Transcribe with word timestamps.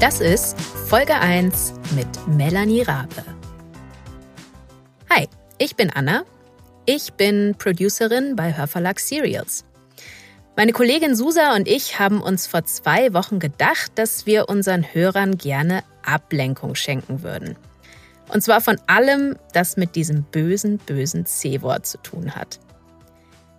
Das 0.00 0.20
ist 0.20 0.56
Folge 0.60 1.16
1 1.16 1.74
mit 1.96 2.06
Melanie 2.28 2.82
Rabe. 2.82 3.24
Hi, 5.10 5.26
ich 5.58 5.74
bin 5.74 5.90
Anna. 5.90 6.22
Ich 6.86 7.14
bin 7.14 7.56
Producerin 7.58 8.36
bei 8.36 8.56
Hörverlag 8.56 9.00
Serials. 9.00 9.64
Meine 10.56 10.70
Kollegin 10.70 11.16
Susa 11.16 11.56
und 11.56 11.66
ich 11.66 11.98
haben 11.98 12.22
uns 12.22 12.46
vor 12.46 12.64
zwei 12.64 13.12
Wochen 13.12 13.40
gedacht, 13.40 13.90
dass 13.96 14.24
wir 14.24 14.48
unseren 14.48 14.84
Hörern 14.84 15.36
gerne 15.36 15.82
Ablenkung 16.04 16.76
schenken 16.76 17.24
würden. 17.24 17.56
Und 18.32 18.44
zwar 18.44 18.60
von 18.60 18.78
allem, 18.86 19.34
das 19.52 19.76
mit 19.76 19.96
diesem 19.96 20.22
bösen, 20.22 20.78
bösen 20.78 21.26
C-Wort 21.26 21.86
zu 21.86 21.98
tun 21.98 22.36
hat. 22.36 22.60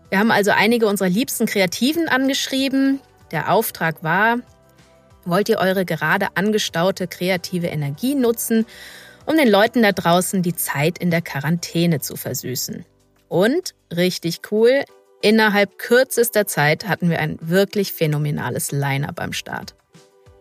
Wir 0.07 0.19
haben 0.19 0.31
also 0.31 0.51
einige 0.51 0.87
unserer 0.87 1.09
liebsten 1.09 1.47
Kreativen 1.47 2.07
angeschrieben. 2.07 3.01
Der 3.31 3.51
Auftrag 3.51 4.03
war, 4.03 4.37
wollt 5.29 5.49
ihr 5.49 5.59
eure 5.59 5.85
gerade 5.85 6.27
angestaute 6.35 7.07
kreative 7.07 7.67
Energie 7.67 8.15
nutzen, 8.15 8.65
um 9.25 9.37
den 9.37 9.49
Leuten 9.49 9.81
da 9.81 9.91
draußen 9.91 10.41
die 10.41 10.55
Zeit 10.55 10.97
in 10.97 11.11
der 11.11 11.21
Quarantäne 11.21 11.99
zu 11.99 12.15
versüßen. 12.15 12.85
Und, 13.27 13.75
richtig 13.95 14.41
cool, 14.51 14.83
innerhalb 15.21 15.77
kürzester 15.77 16.47
Zeit 16.47 16.87
hatten 16.87 17.09
wir 17.09 17.19
ein 17.19 17.37
wirklich 17.41 17.93
phänomenales 17.93 18.71
Line-up 18.71 19.19
am 19.19 19.33
Start. 19.33 19.75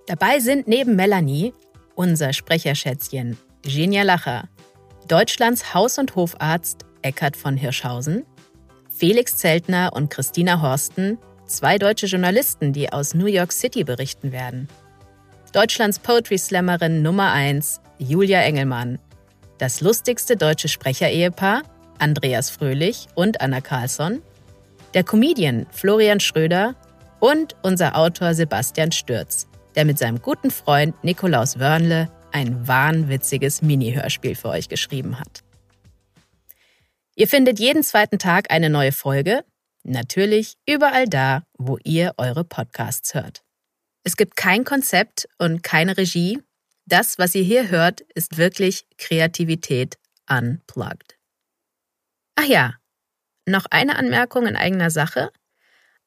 Dabei 0.06 0.40
sind 0.40 0.66
neben 0.68 0.96
Melanie 0.96 1.52
unser 1.94 2.32
Sprecherschätzchen 2.32 3.36
Genia 3.62 4.04
Lacher, 4.04 4.48
Deutschlands 5.06 5.74
Haus- 5.74 5.98
und 5.98 6.16
Hofarzt 6.16 6.86
Eckhard 7.02 7.36
von 7.36 7.56
Hirschhausen, 7.56 8.24
Felix 8.90 9.36
Zeltner 9.36 9.92
und 9.94 10.10
Christina 10.10 10.60
Horsten, 10.62 11.18
zwei 11.46 11.78
deutsche 11.78 12.06
Journalisten, 12.06 12.72
die 12.72 12.92
aus 12.92 13.14
New 13.14 13.26
York 13.26 13.52
City 13.52 13.84
berichten 13.84 14.32
werden. 14.32 14.68
Deutschlands 15.52 15.98
Poetry 15.98 16.36
Slammerin 16.36 17.00
Nummer 17.00 17.32
1, 17.32 17.80
Julia 17.98 18.42
Engelmann. 18.42 18.98
Das 19.56 19.80
lustigste 19.80 20.36
deutsche 20.36 20.68
Sprecherehepaar, 20.68 21.62
Andreas 21.98 22.50
Fröhlich 22.50 23.06
und 23.14 23.40
Anna 23.40 23.60
Carlsson. 23.62 24.22
Der 24.92 25.04
Comedian 25.04 25.66
Florian 25.70 26.20
Schröder 26.20 26.76
und 27.18 27.56
unser 27.62 27.96
Autor 27.96 28.34
Sebastian 28.34 28.92
Stürz, 28.92 29.48
der 29.74 29.86
mit 29.86 29.98
seinem 29.98 30.20
guten 30.20 30.50
Freund 30.50 31.02
Nikolaus 31.02 31.58
Wörnle 31.58 32.10
ein 32.30 32.68
wahnwitziges 32.68 33.62
Mini-Hörspiel 33.62 34.34
für 34.34 34.50
euch 34.50 34.68
geschrieben 34.68 35.18
hat. 35.18 35.40
Ihr 37.16 37.26
findet 37.26 37.58
jeden 37.58 37.82
zweiten 37.82 38.18
Tag 38.18 38.50
eine 38.50 38.70
neue 38.70 38.92
Folge, 38.92 39.44
natürlich 39.82 40.54
überall 40.68 41.06
da, 41.06 41.42
wo 41.56 41.78
ihr 41.82 42.12
eure 42.18 42.44
Podcasts 42.44 43.14
hört. 43.14 43.42
Es 44.08 44.16
gibt 44.16 44.36
kein 44.36 44.64
Konzept 44.64 45.28
und 45.36 45.62
keine 45.62 45.98
Regie. 45.98 46.42
Das, 46.86 47.18
was 47.18 47.34
ihr 47.34 47.42
hier 47.42 47.68
hört, 47.68 48.00
ist 48.00 48.38
wirklich 48.38 48.86
Kreativität 48.96 49.98
unplugged. 50.30 51.18
Ach 52.34 52.46
ja, 52.46 52.76
noch 53.44 53.66
eine 53.68 53.98
Anmerkung 53.98 54.46
in 54.46 54.56
eigener 54.56 54.88
Sache. 54.88 55.30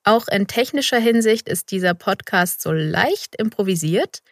Auch 0.03 0.27
in 0.29 0.47
technischer 0.47 0.97
Hinsicht 0.97 1.47
ist 1.47 1.69
dieser 1.69 1.93
Podcast 1.93 2.61
so 2.61 2.71
leicht 2.71 3.35
improvisiert. 3.35 4.23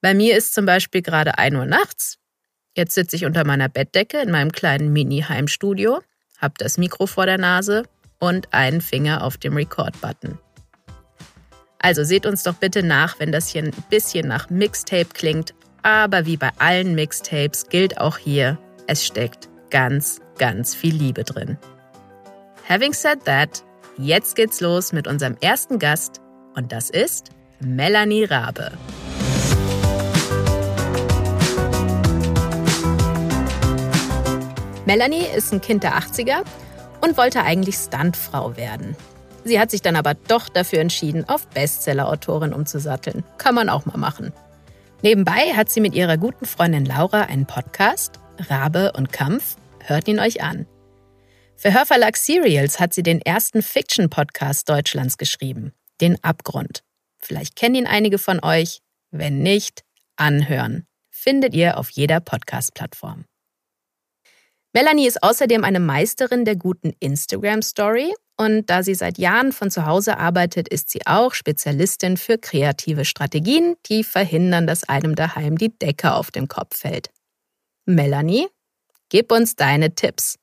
Bei 0.00 0.14
mir 0.14 0.34
ist 0.34 0.54
zum 0.54 0.64
Beispiel 0.64 1.02
gerade 1.02 1.36
1 1.36 1.56
Uhr 1.56 1.66
nachts. 1.66 2.16
Jetzt 2.74 2.94
sitze 2.94 3.16
ich 3.16 3.26
unter 3.26 3.44
meiner 3.44 3.68
Bettdecke 3.68 4.22
in 4.22 4.30
meinem 4.30 4.50
kleinen 4.50 4.94
Mini-Heimstudio, 4.94 6.00
habe 6.38 6.54
das 6.56 6.78
Mikro 6.78 7.06
vor 7.06 7.26
der 7.26 7.36
Nase 7.36 7.82
und 8.18 8.54
einen 8.54 8.80
Finger 8.80 9.22
auf 9.22 9.36
dem 9.36 9.56
Record-Button. 9.56 10.38
Also 11.82 12.04
seht 12.04 12.26
uns 12.26 12.42
doch 12.42 12.54
bitte 12.54 12.82
nach, 12.82 13.18
wenn 13.18 13.32
das 13.32 13.48
hier 13.48 13.62
ein 13.62 13.72
bisschen 13.88 14.28
nach 14.28 14.50
Mixtape 14.50 15.08
klingt. 15.14 15.54
Aber 15.82 16.26
wie 16.26 16.36
bei 16.36 16.50
allen 16.58 16.94
Mixtapes 16.94 17.68
gilt 17.68 17.98
auch 17.98 18.18
hier, 18.18 18.58
es 18.86 19.04
steckt 19.04 19.48
ganz, 19.70 20.20
ganz 20.36 20.74
viel 20.74 20.94
Liebe 20.94 21.24
drin. 21.24 21.56
Having 22.68 22.92
said 22.92 23.24
that, 23.24 23.64
jetzt 23.96 24.36
geht's 24.36 24.60
los 24.60 24.92
mit 24.92 25.06
unserem 25.06 25.36
ersten 25.40 25.78
Gast 25.78 26.20
und 26.54 26.70
das 26.70 26.90
ist 26.90 27.30
Melanie 27.60 28.24
Rabe. 28.24 28.72
Melanie 34.84 35.24
ist 35.34 35.52
ein 35.52 35.62
Kind 35.62 35.82
der 35.82 35.98
80er 35.98 36.42
und 37.00 37.16
wollte 37.16 37.42
eigentlich 37.42 37.76
Stuntfrau 37.76 38.56
werden. 38.56 38.96
Sie 39.50 39.58
hat 39.58 39.72
sich 39.72 39.82
dann 39.82 39.96
aber 39.96 40.14
doch 40.14 40.48
dafür 40.48 40.78
entschieden, 40.78 41.28
auf 41.28 41.48
Bestseller-Autorin 41.48 42.52
umzusatteln. 42.52 43.24
Kann 43.36 43.56
man 43.56 43.68
auch 43.68 43.84
mal 43.84 43.96
machen. 43.96 44.32
Nebenbei 45.02 45.54
hat 45.56 45.72
sie 45.72 45.80
mit 45.80 45.92
ihrer 45.92 46.18
guten 46.18 46.46
Freundin 46.46 46.84
Laura 46.84 47.22
einen 47.22 47.46
Podcast, 47.46 48.20
Rabe 48.48 48.92
und 48.92 49.12
Kampf. 49.12 49.56
Hört 49.80 50.06
ihn 50.06 50.20
euch 50.20 50.40
an. 50.40 50.68
Für 51.56 51.74
Hörverlag 51.74 52.16
Serials 52.16 52.78
hat 52.78 52.94
sie 52.94 53.02
den 53.02 53.20
ersten 53.20 53.60
Fiction-Podcast 53.60 54.68
Deutschlands 54.68 55.18
geschrieben, 55.18 55.72
Den 56.00 56.22
Abgrund. 56.22 56.84
Vielleicht 57.18 57.56
kennen 57.56 57.74
ihn 57.74 57.86
einige 57.88 58.18
von 58.18 58.38
euch. 58.44 58.82
Wenn 59.10 59.40
nicht, 59.40 59.82
anhören. 60.14 60.86
Findet 61.10 61.54
ihr 61.54 61.76
auf 61.76 61.90
jeder 61.90 62.20
Podcast-Plattform. 62.20 63.24
Melanie 64.72 65.08
ist 65.08 65.24
außerdem 65.24 65.64
eine 65.64 65.80
Meisterin 65.80 66.44
der 66.44 66.54
guten 66.54 66.92
Instagram-Story 67.00 68.14
und 68.40 68.70
da 68.70 68.82
sie 68.82 68.94
seit 68.94 69.18
Jahren 69.18 69.52
von 69.52 69.70
zu 69.70 69.84
Hause 69.84 70.16
arbeitet, 70.16 70.66
ist 70.66 70.88
sie 70.88 71.00
auch 71.04 71.34
Spezialistin 71.34 72.16
für 72.16 72.38
kreative 72.38 73.04
Strategien, 73.04 73.76
die 73.84 74.02
verhindern, 74.02 74.66
dass 74.66 74.88
einem 74.88 75.14
daheim 75.14 75.58
die 75.58 75.78
Decke 75.78 76.14
auf 76.14 76.30
den 76.30 76.48
Kopf 76.48 76.78
fällt. 76.78 77.10
Melanie, 77.84 78.46
gib 79.10 79.30
uns 79.30 79.56
deine 79.56 79.94
Tipps. 79.94 80.38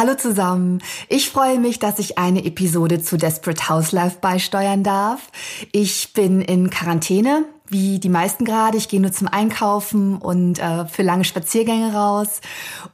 Hallo 0.00 0.14
zusammen. 0.14 0.82
Ich 1.10 1.28
freue 1.28 1.60
mich, 1.60 1.78
dass 1.78 1.98
ich 1.98 2.16
eine 2.16 2.46
Episode 2.46 3.02
zu 3.02 3.18
Desperate 3.18 3.68
House 3.68 3.94
beisteuern 4.18 4.82
darf. 4.82 5.30
Ich 5.72 6.14
bin 6.14 6.40
in 6.40 6.70
Quarantäne, 6.70 7.44
wie 7.68 7.98
die 7.98 8.08
meisten 8.08 8.46
gerade. 8.46 8.78
Ich 8.78 8.88
gehe 8.88 8.98
nur 8.98 9.12
zum 9.12 9.28
Einkaufen 9.28 10.16
und 10.16 10.58
äh, 10.58 10.86
für 10.86 11.02
lange 11.02 11.24
Spaziergänge 11.24 11.92
raus. 11.92 12.40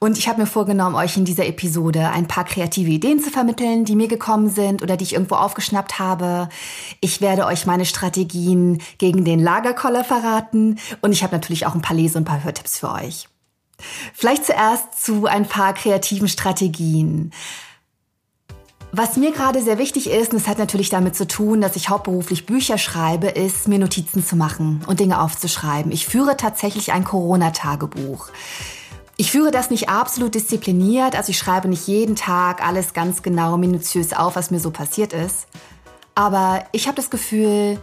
Und 0.00 0.18
ich 0.18 0.26
habe 0.26 0.40
mir 0.40 0.48
vorgenommen, 0.48 0.96
euch 0.96 1.16
in 1.16 1.24
dieser 1.24 1.46
Episode 1.46 2.10
ein 2.10 2.26
paar 2.26 2.44
kreative 2.44 2.90
Ideen 2.90 3.20
zu 3.20 3.30
vermitteln, 3.30 3.84
die 3.84 3.94
mir 3.94 4.08
gekommen 4.08 4.50
sind 4.50 4.82
oder 4.82 4.96
die 4.96 5.04
ich 5.04 5.12
irgendwo 5.12 5.36
aufgeschnappt 5.36 6.00
habe. 6.00 6.48
Ich 7.00 7.20
werde 7.20 7.46
euch 7.46 7.66
meine 7.66 7.84
Strategien 7.84 8.82
gegen 8.98 9.24
den 9.24 9.38
Lagerkoller 9.38 10.02
verraten 10.02 10.80
und 11.02 11.12
ich 11.12 11.22
habe 11.22 11.36
natürlich 11.36 11.66
auch 11.66 11.76
ein 11.76 11.82
paar 11.82 11.96
Lese- 11.96 12.18
und 12.18 12.22
ein 12.22 12.32
paar 12.32 12.42
Hörtipps 12.42 12.80
für 12.80 12.90
euch. 12.90 13.28
Vielleicht 14.14 14.44
zuerst 14.46 15.04
zu 15.04 15.26
ein 15.26 15.46
paar 15.46 15.74
kreativen 15.74 16.28
Strategien. 16.28 17.32
Was 18.92 19.16
mir 19.16 19.32
gerade 19.32 19.62
sehr 19.62 19.78
wichtig 19.78 20.08
ist, 20.08 20.32
und 20.32 20.38
es 20.38 20.48
hat 20.48 20.58
natürlich 20.58 20.88
damit 20.88 21.16
zu 21.16 21.26
tun, 21.26 21.60
dass 21.60 21.76
ich 21.76 21.90
hauptberuflich 21.90 22.46
Bücher 22.46 22.78
schreibe, 22.78 23.26
ist, 23.26 23.68
mir 23.68 23.78
Notizen 23.78 24.24
zu 24.24 24.36
machen 24.36 24.82
und 24.86 25.00
Dinge 25.00 25.20
aufzuschreiben. 25.20 25.92
Ich 25.92 26.06
führe 26.06 26.36
tatsächlich 26.36 26.92
ein 26.92 27.04
Corona-Tagebuch. 27.04 28.28
Ich 29.18 29.32
führe 29.32 29.50
das 29.50 29.70
nicht 29.70 29.88
absolut 29.88 30.34
diszipliniert, 30.34 31.16
also 31.16 31.30
ich 31.30 31.38
schreibe 31.38 31.68
nicht 31.68 31.86
jeden 31.86 32.16
Tag 32.16 32.66
alles 32.66 32.94
ganz 32.94 33.22
genau 33.22 33.56
minutiös 33.56 34.12
auf, 34.12 34.36
was 34.36 34.50
mir 34.50 34.60
so 34.60 34.70
passiert 34.70 35.12
ist. 35.12 35.46
Aber 36.14 36.64
ich 36.72 36.86
habe 36.86 36.96
das 36.96 37.10
Gefühl, 37.10 37.78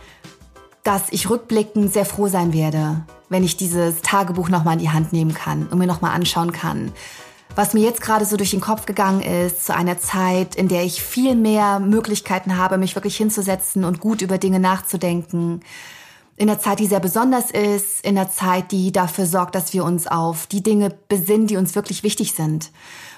dass 0.84 1.04
ich 1.12 1.30
rückblickend 1.30 1.94
sehr 1.94 2.06
froh 2.06 2.28
sein 2.28 2.54
werde, 2.54 3.06
wenn 3.34 3.44
ich 3.44 3.58
dieses 3.58 4.02
Tagebuch 4.04 4.48
nochmal 4.50 4.76
in 4.76 4.80
die 4.80 4.92
Hand 4.92 5.12
nehmen 5.12 5.34
kann 5.34 5.68
und 5.68 5.80
mir 5.80 5.88
nochmal 5.88 6.16
anschauen 6.16 6.52
kann, 6.52 6.94
was 7.56 7.74
mir 7.74 7.82
jetzt 7.82 8.02
gerade 8.02 8.26
so 8.26 8.38
durch 8.38 8.52
den 8.52 8.62
Kopf 8.62 8.86
gegangen 8.86 9.22
ist, 9.22 9.66
zu 9.66 9.76
einer 9.76 10.00
Zeit, 10.00 10.56
in 10.56 10.68
der 10.68 10.84
ich 10.84 11.02
viel 11.04 11.36
mehr 11.36 11.80
Möglichkeiten 11.80 12.58
habe, 12.58 12.78
mich 12.78 12.96
wirklich 12.96 13.18
hinzusetzen 13.18 13.84
und 13.84 14.00
gut 14.00 14.22
über 14.22 14.38
Dinge 14.38 14.60
nachzudenken. 14.60 15.62
In 16.36 16.48
der 16.48 16.60
Zeit, 16.60 16.80
die 16.80 16.88
sehr 16.88 17.00
besonders 17.00 17.52
ist, 17.52 18.04
in 18.06 18.16
der 18.16 18.32
Zeit, 18.32 18.72
die 18.72 18.92
dafür 18.92 19.26
sorgt, 19.26 19.56
dass 19.56 19.74
wir 19.74 19.84
uns 19.84 20.08
auf 20.08 20.48
die 20.48 20.64
Dinge 20.64 20.96
besinnen, 21.10 21.48
die 21.48 21.58
uns 21.58 21.76
wirklich 21.76 22.04
wichtig 22.04 22.34
sind. 22.34 22.72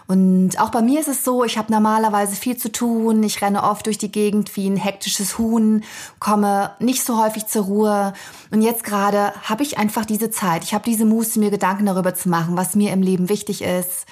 Und 0.07 0.59
auch 0.59 0.69
bei 0.69 0.83
mir 0.83 0.99
ist 0.99 1.07
es 1.07 1.23
so, 1.23 1.43
ich 1.43 1.57
habe 1.57 1.71
normalerweise 1.71 2.35
viel 2.35 2.57
zu 2.57 2.71
tun, 2.71 3.23
ich 3.23 3.41
renne 3.41 3.63
oft 3.63 3.87
durch 3.87 3.97
die 3.97 4.11
Gegend 4.11 4.55
wie 4.55 4.69
ein 4.69 4.77
hektisches 4.77 5.39
Huhn, 5.39 5.83
komme 6.19 6.71
nicht 6.79 7.03
so 7.03 7.21
häufig 7.21 7.47
zur 7.47 7.65
Ruhe. 7.65 8.13
Und 8.51 8.61
jetzt 8.61 8.83
gerade 8.83 9.33
habe 9.41 9.63
ich 9.63 9.79
einfach 9.79 10.05
diese 10.05 10.29
Zeit, 10.29 10.63
ich 10.63 10.75
habe 10.75 10.83
diese 10.83 11.05
Muße, 11.05 11.39
mir 11.39 11.49
Gedanken 11.49 11.87
darüber 11.87 12.13
zu 12.13 12.29
machen, 12.29 12.55
was 12.55 12.75
mir 12.75 12.93
im 12.93 13.01
Leben 13.01 13.29
wichtig 13.29 13.63
ist, 13.63 14.05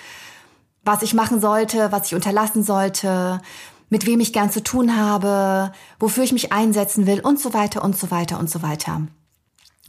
was 0.84 1.04
ich 1.04 1.14
machen 1.14 1.40
sollte, 1.40 1.92
was 1.92 2.08
ich 2.08 2.16
unterlassen 2.16 2.64
sollte, 2.64 3.40
mit 3.90 4.08
wem 4.08 4.20
ich 4.20 4.34
gern 4.34 4.50
zu 4.50 4.64
tun 4.64 4.98
habe, 4.98 5.72
wofür 6.00 6.24
ich 6.24 6.34
mich 6.34 6.52
einsetzen 6.52 7.06
will 7.06 7.20
und 7.20 7.40
so 7.40 7.54
weiter 7.54 7.84
und 7.84 7.96
so 7.96 8.10
weiter 8.10 8.40
und 8.40 8.50
so 8.50 8.64
weiter. 8.64 9.02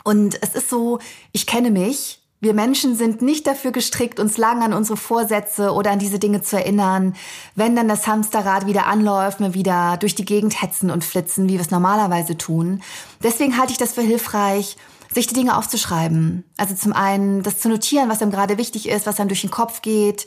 Und 0.04 0.40
es 0.42 0.54
ist 0.54 0.68
so, 0.68 0.98
ich 1.32 1.46
kenne 1.46 1.70
mich, 1.70 2.23
wir 2.44 2.54
Menschen 2.54 2.94
sind 2.94 3.22
nicht 3.22 3.46
dafür 3.46 3.72
gestrickt, 3.72 4.20
uns 4.20 4.38
lang 4.38 4.62
an 4.62 4.72
unsere 4.72 4.96
Vorsätze 4.96 5.72
oder 5.72 5.90
an 5.90 5.98
diese 5.98 6.20
Dinge 6.20 6.42
zu 6.42 6.56
erinnern. 6.56 7.14
Wenn 7.56 7.74
dann 7.74 7.88
das 7.88 8.06
Hamsterrad 8.06 8.66
wieder 8.66 8.86
anläuft, 8.86 9.40
wir 9.40 9.54
wieder 9.54 9.96
durch 9.96 10.14
die 10.14 10.24
Gegend 10.24 10.62
hetzen 10.62 10.90
und 10.90 11.02
flitzen, 11.02 11.48
wie 11.48 11.54
wir 11.54 11.60
es 11.60 11.72
normalerweise 11.72 12.38
tun. 12.38 12.82
Deswegen 13.22 13.58
halte 13.58 13.72
ich 13.72 13.78
das 13.78 13.94
für 13.94 14.02
hilfreich, 14.02 14.76
sich 15.12 15.26
die 15.26 15.34
Dinge 15.34 15.56
aufzuschreiben. 15.56 16.44
Also 16.56 16.74
zum 16.74 16.92
einen 16.92 17.42
das 17.42 17.58
zu 17.58 17.68
notieren, 17.68 18.08
was 18.08 18.22
einem 18.22 18.30
gerade 18.30 18.58
wichtig 18.58 18.88
ist, 18.88 19.06
was 19.06 19.18
einem 19.18 19.28
durch 19.28 19.40
den 19.40 19.50
Kopf 19.50 19.82
geht, 19.82 20.26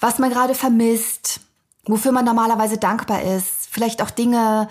was 0.00 0.18
man 0.18 0.30
gerade 0.30 0.54
vermisst, 0.54 1.40
wofür 1.86 2.12
man 2.12 2.24
normalerweise 2.24 2.78
dankbar 2.78 3.22
ist. 3.22 3.68
Vielleicht 3.70 4.02
auch 4.02 4.10
Dinge, 4.10 4.68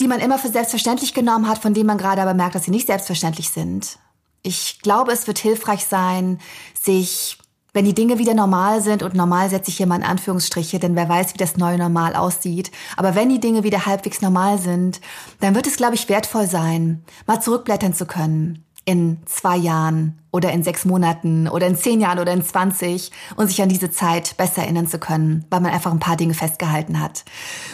die 0.00 0.08
man 0.08 0.20
immer 0.20 0.38
für 0.38 0.48
selbstverständlich 0.48 1.14
genommen 1.14 1.48
hat, 1.48 1.58
von 1.58 1.72
denen 1.72 1.86
man 1.86 1.98
gerade 1.98 2.20
aber 2.20 2.34
merkt, 2.34 2.54
dass 2.54 2.64
sie 2.64 2.70
nicht 2.70 2.86
selbstverständlich 2.86 3.50
sind. 3.50 3.98
Ich 4.46 4.80
glaube, 4.82 5.10
es 5.10 5.26
wird 5.26 5.38
hilfreich 5.38 5.86
sein, 5.86 6.38
sich, 6.78 7.38
wenn 7.72 7.86
die 7.86 7.94
Dinge 7.94 8.18
wieder 8.18 8.34
normal 8.34 8.82
sind, 8.82 9.02
und 9.02 9.14
normal 9.14 9.48
setze 9.48 9.70
ich 9.70 9.78
hier 9.78 9.86
mal 9.86 9.96
in 9.96 10.04
Anführungsstriche, 10.04 10.78
denn 10.78 10.94
wer 10.96 11.08
weiß, 11.08 11.32
wie 11.32 11.38
das 11.38 11.56
neue 11.56 11.78
Normal 11.78 12.14
aussieht, 12.14 12.70
aber 12.98 13.14
wenn 13.14 13.30
die 13.30 13.40
Dinge 13.40 13.64
wieder 13.64 13.86
halbwegs 13.86 14.20
normal 14.20 14.58
sind, 14.58 15.00
dann 15.40 15.54
wird 15.54 15.66
es, 15.66 15.76
glaube 15.76 15.94
ich, 15.94 16.10
wertvoll 16.10 16.46
sein, 16.46 17.02
mal 17.26 17.40
zurückblättern 17.40 17.94
zu 17.94 18.04
können 18.04 18.64
in 18.84 19.22
zwei 19.24 19.56
Jahren 19.56 20.18
oder 20.30 20.52
in 20.52 20.62
sechs 20.62 20.84
Monaten 20.84 21.48
oder 21.48 21.66
in 21.66 21.74
zehn 21.74 22.02
Jahren 22.02 22.18
oder 22.18 22.34
in 22.34 22.44
zwanzig 22.44 23.12
und 23.36 23.48
sich 23.48 23.62
an 23.62 23.70
diese 23.70 23.90
Zeit 23.90 24.36
besser 24.36 24.60
erinnern 24.60 24.86
zu 24.86 24.98
können, 24.98 25.46
weil 25.48 25.60
man 25.60 25.72
einfach 25.72 25.90
ein 25.90 26.00
paar 26.00 26.18
Dinge 26.18 26.34
festgehalten 26.34 27.00
hat. 27.00 27.24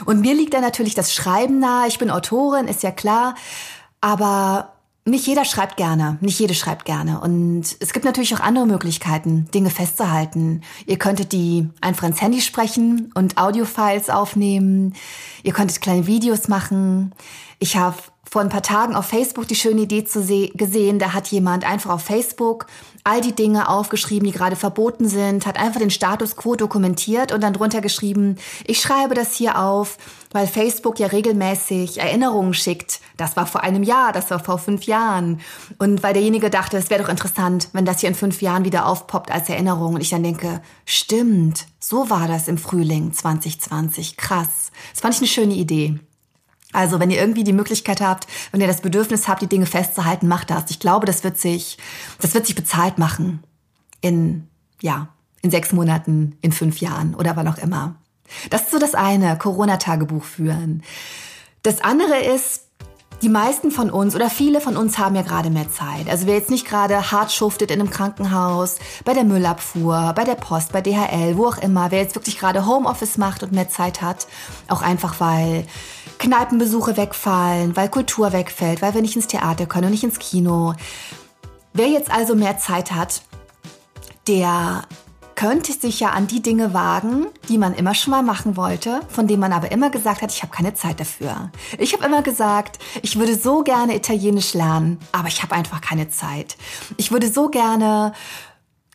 Und 0.05 0.21
mir 0.21 0.37
liegt 0.37 0.55
da 0.55 0.61
natürlich 0.61 0.95
das 0.95 1.13
Schreiben 1.13 1.59
nahe. 1.59 1.89
Ich 1.89 1.99
bin 1.99 2.13
Autorin, 2.13 2.69
ist 2.69 2.85
ja 2.85 2.93
klar. 2.93 3.35
Aber 4.01 4.75
nicht 5.05 5.27
jeder 5.27 5.45
schreibt 5.45 5.77
gerne, 5.77 6.19
nicht 6.21 6.39
jede 6.39 6.55
schreibt 6.55 6.85
gerne. 6.85 7.21
Und 7.21 7.65
es 7.81 7.93
gibt 7.93 8.05
natürlich 8.05 8.35
auch 8.35 8.41
andere 8.41 8.67
Möglichkeiten, 8.67 9.49
Dinge 9.53 9.71
festzuhalten. 9.71 10.63
Ihr 10.87 10.99
könntet 10.99 11.33
die 11.33 11.69
einfach 11.81 12.07
ins 12.07 12.21
Handy 12.21 12.41
sprechen 12.41 13.11
und 13.15 13.39
Audiofiles 13.39 14.11
aufnehmen. 14.11 14.95
Ihr 15.43 15.53
könntet 15.53 15.81
kleine 15.81 16.07
Videos 16.07 16.49
machen. 16.49 17.15
Ich 17.59 17.77
habe 17.77 17.97
vor 18.31 18.43
ein 18.43 18.49
paar 18.49 18.63
Tagen 18.63 18.95
auf 18.95 19.07
Facebook 19.07 19.49
die 19.49 19.57
schöne 19.57 19.83
Idee 19.83 20.05
zu 20.05 20.21
gesehen. 20.55 21.01
Da 21.01 21.13
hat 21.13 21.29
jemand 21.29 21.65
einfach 21.65 21.91
auf 21.91 22.03
Facebook 22.03 22.67
all 23.03 23.21
die 23.21 23.35
Dinge 23.35 23.69
aufgeschrieben, 23.69 24.27
die 24.27 24.33
gerade 24.33 24.55
verboten 24.55 25.09
sind, 25.09 25.47
hat 25.47 25.59
einfach 25.59 25.81
den 25.81 25.91
Status 25.91 26.37
quo 26.37 26.55
dokumentiert 26.55 27.33
und 27.33 27.43
dann 27.43 27.55
drunter 27.55 27.81
geschrieben, 27.81 28.37
ich 28.67 28.81
schreibe 28.81 29.15
das 29.15 29.35
hier 29.35 29.59
auf, 29.59 29.99
weil 30.31 30.47
Facebook 30.47 31.01
ja 31.01 31.09
regelmäßig 31.09 31.99
Erinnerungen 31.99 32.55
schickt. 32.55 33.01
Das 33.17 33.37
war 33.37 33.47
vor 33.47 33.63
einem 33.63 33.83
Jahr, 33.83 34.13
das 34.13 34.31
war 34.31 34.39
vor 34.39 34.59
fünf 34.59 34.85
Jahren. 34.85 35.41
Und 35.79 36.05
weil 36.05 36.13
derjenige 36.13 36.51
dachte, 36.51 36.77
es 36.77 36.89
wäre 36.89 37.03
doch 37.03 37.09
interessant, 37.09 37.69
wenn 37.73 37.85
das 37.85 38.01
hier 38.01 38.11
in 38.11 38.15
fünf 38.15 38.43
Jahren 38.43 38.65
wieder 38.65 38.87
aufpoppt 38.87 39.33
als 39.33 39.49
Erinnerung. 39.49 39.95
Und 39.95 40.03
ich 40.03 40.11
dann 40.11 40.23
denke, 40.23 40.61
stimmt, 40.85 41.67
so 41.81 42.11
war 42.11 42.29
das 42.29 42.47
im 42.47 42.59
Frühling 42.59 43.13
2020. 43.13 44.17
Krass. 44.17 44.71
Das 44.93 45.01
fand 45.01 45.15
ich 45.15 45.21
eine 45.21 45.29
schöne 45.29 45.55
Idee. 45.55 45.99
Also, 46.73 47.01
wenn 47.01 47.11
ihr 47.11 47.19
irgendwie 47.19 47.45
die 47.45 47.53
Möglichkeit 47.53 48.01
habt, 48.01 48.27
wenn 48.53 48.61
ihr 48.61 48.67
das 48.67 48.81
Bedürfnis 48.81 49.29
habt, 49.29 49.43
die 49.43 49.49
Dinge 49.49 49.67
festzuhalten, 49.67 50.29
macht 50.29 50.51
das. 50.51 50.71
Ich 50.71 50.79
glaube, 50.79 51.07
das 51.07 51.25
wird 51.25 51.39
sich, 51.39 51.79
das 52.21 52.35
wird 52.35 52.47
sich 52.47 52.55
bezahlt 52.55 52.99
machen. 52.99 53.43
In, 54.01 54.47
ja, 54.81 55.09
in 55.43 55.51
sechs 55.51 55.73
Monaten, 55.73 56.37
in 56.43 56.53
fünf 56.53 56.81
Jahren 56.81 57.15
oder 57.15 57.37
wann 57.37 57.49
auch 57.49 57.59
immer. 57.59 57.97
Das 58.51 58.63
ist 58.63 58.71
so 58.71 58.79
das 58.79 58.95
eine, 58.95 59.37
Corona-Tagebuch 59.37 60.25
führen. 60.25 60.83
Das 61.63 61.81
andere 61.83 62.19
ist, 62.23 62.67
die 63.23 63.29
meisten 63.29 63.71
von 63.71 63.91
uns 63.91 64.15
oder 64.15 64.31
viele 64.31 64.63
von 64.63 64.79
uns 64.79 64.99
haben 64.99 65.15
ja 65.15 65.21
gerade 65.21 65.51
mehr 65.51 65.71
Zeit. 65.71 66.09
Also 66.09 66.27
wer 66.27 66.37
jetzt 66.37 66.49
nicht 66.49 66.67
gerade 66.67 67.13
hart 67.13 67.33
schuftet 67.33 67.71
in 67.71 67.81
einem 67.81 67.91
Krankenhaus, 67.91 68.79
bei 69.05 69.13
der 69.13 69.25
Müllabfuhr, 69.25 70.15
bei 70.17 70.25
der 70.25 70.37
Post, 70.37 70.73
bei 70.73 70.81
DHL, 70.81 71.37
wo 71.37 71.47
auch 71.47 71.59
immer, 71.59 71.91
wer 71.91 72.01
jetzt 72.01 72.15
wirklich 72.15 72.39
gerade 72.39 72.65
Homeoffice 72.65 73.19
macht 73.19 73.43
und 73.43 73.53
mehr 73.53 73.69
Zeit 73.69 74.01
hat, 74.01 74.27
auch 74.69 74.81
einfach 74.81 75.21
weil 75.21 75.67
Kneipenbesuche 76.21 76.97
wegfallen, 76.97 77.75
weil 77.77 77.89
Kultur 77.89 78.33
wegfällt, 78.33 78.83
weil 78.83 78.95
wir 78.95 79.03
nicht 79.03 79.17
ins 79.17 79.27
Theater 79.27 79.67
können 79.67 79.87
und 79.87 79.91
nicht 79.91 80.05
ins 80.05 80.19
Kino. 80.19 80.75
Wer 81.73 81.89
jetzt 81.89 82.11
also 82.11 82.35
mehr 82.37 82.59
Zeit 82.59 82.93
hat, 82.93 83.23
der 84.29 84.83
könnte 85.35 85.73
sich 85.73 86.01
ja 86.01 86.11
an 86.11 86.27
die 86.27 86.43
Dinge 86.43 86.75
wagen, 86.75 87.27
die 87.49 87.57
man 87.57 87.75
immer 87.75 87.95
schon 87.95 88.11
mal 88.11 88.23
machen 88.23 88.59
wollte, 88.59 89.01
von 89.09 89.27
denen 89.27 89.41
man 89.41 89.55
aber 89.55 89.73
immer 89.73 89.89
gesagt 89.89 90.21
hat, 90.21 90.31
ich 90.31 90.43
habe 90.43 90.53
keine 90.53 90.75
Zeit 90.75 91.01
dafür. 91.01 91.51
Ich 91.79 91.95
habe 91.95 92.05
immer 92.05 92.21
gesagt, 92.21 92.79
ich 93.01 93.19
würde 93.19 93.35
so 93.35 93.63
gerne 93.63 93.97
Italienisch 93.97 94.53
lernen, 94.53 94.99
aber 95.13 95.29
ich 95.29 95.43
habe 95.43 95.55
einfach 95.55 95.81
keine 95.81 96.11
Zeit. 96.11 96.59
Ich 96.99 97.11
würde 97.11 97.29
so 97.29 97.49
gerne 97.49 98.13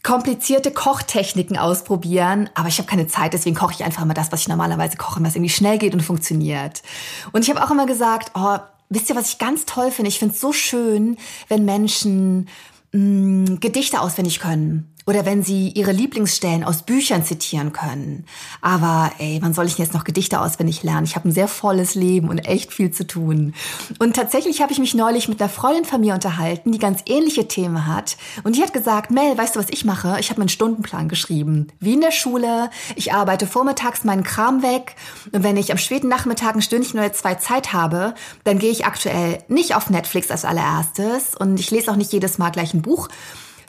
komplizierte 0.05 0.71
Kochtechniken 0.71 1.57
ausprobieren, 1.57 2.49
aber 2.53 2.69
ich 2.69 2.77
habe 2.77 2.87
keine 2.87 3.07
Zeit, 3.07 3.33
deswegen 3.33 3.55
koche 3.55 3.73
ich 3.73 3.83
einfach 3.83 4.03
immer 4.03 4.13
das, 4.13 4.31
was 4.31 4.41
ich 4.41 4.47
normalerweise 4.47 4.97
koche, 4.97 5.21
was 5.23 5.35
irgendwie 5.35 5.49
schnell 5.49 5.79
geht 5.79 5.93
und 5.93 6.01
funktioniert. 6.01 6.83
Und 7.31 7.41
ich 7.41 7.49
habe 7.49 7.65
auch 7.65 7.71
immer 7.71 7.87
gesagt, 7.87 8.31
oh, 8.35 8.57
wisst 8.89 9.09
ihr, 9.09 9.15
was 9.15 9.29
ich 9.29 9.39
ganz 9.39 9.65
toll 9.65 9.89
finde? 9.89 10.09
Ich 10.09 10.19
finde 10.19 10.35
es 10.35 10.39
so 10.39 10.53
schön, 10.53 11.17
wenn 11.49 11.65
Menschen 11.65 12.47
mh, 12.93 12.99
mm, 12.99 13.59
Gedichte 13.59 13.99
auswendig 13.99 14.39
können 14.39 14.94
oder 15.07 15.25
wenn 15.25 15.43
sie 15.43 15.69
ihre 15.69 15.91
Lieblingsstellen 15.91 16.63
aus 16.63 16.83
Büchern 16.83 17.23
zitieren 17.23 17.73
können. 17.73 18.25
Aber 18.61 19.11
ey, 19.19 19.39
wann 19.41 19.53
soll 19.53 19.67
ich 19.67 19.77
jetzt 19.77 19.93
noch 19.93 20.03
Gedichte 20.03 20.41
auswendig 20.41 20.83
lernen? 20.83 21.05
Ich 21.05 21.15
habe 21.15 21.29
ein 21.29 21.31
sehr 21.31 21.47
volles 21.47 21.93
Leben 21.95 22.29
und 22.29 22.39
echt 22.39 22.73
viel 22.73 22.91
zu 22.91 23.05
tun. 23.05 23.53
Und 23.99 24.15
tatsächlich 24.15 24.61
habe 24.61 24.73
ich 24.73 24.79
mich 24.79 24.95
neulich 24.95 25.27
mit 25.27 25.39
einer 25.39 25.49
Freundin 25.49 25.85
von 25.85 26.01
mir 26.01 26.15
unterhalten, 26.15 26.71
die 26.71 26.79
ganz 26.79 27.01
ähnliche 27.07 27.47
Themen 27.47 27.85
hat. 27.85 28.17
Und 28.43 28.55
die 28.55 28.63
hat 28.63 28.73
gesagt, 28.73 29.11
Mel, 29.11 29.37
weißt 29.37 29.55
du, 29.55 29.59
was 29.59 29.69
ich 29.69 29.85
mache? 29.85 30.17
Ich 30.19 30.29
habe 30.29 30.39
meinen 30.39 30.49
Stundenplan 30.49 31.07
geschrieben. 31.07 31.67
Wie 31.79 31.93
in 31.93 32.01
der 32.01 32.11
Schule. 32.11 32.69
Ich 32.95 33.13
arbeite 33.13 33.45
vormittags 33.45 34.03
meinen 34.03 34.23
Kram 34.23 34.63
weg. 34.63 34.95
Und 35.31 35.43
wenn 35.43 35.57
ich 35.57 35.71
am 35.71 35.77
späten 35.77 36.07
Nachmittag 36.07 36.55
ein 36.55 36.61
Stündchen 36.61 36.99
oder 36.99 37.13
zwei 37.13 37.35
Zeit 37.35 37.73
habe, 37.73 38.15
dann 38.43 38.57
gehe 38.57 38.71
ich 38.71 38.85
aktuell 38.85 39.43
nicht 39.47 39.75
auf 39.75 39.89
Netflix 39.89 40.31
als 40.31 40.45
allererstes. 40.45 41.35
Und 41.35 41.59
ich 41.59 41.69
lese 41.69 41.91
auch 41.91 41.95
nicht 41.95 42.11
jedes 42.11 42.39
Mal 42.39 42.49
gleich 42.49 42.73
ein 42.73 42.81
Buch, 42.81 43.09